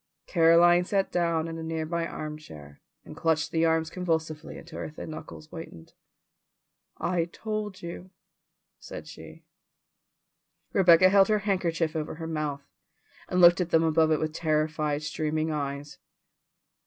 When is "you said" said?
7.83-9.07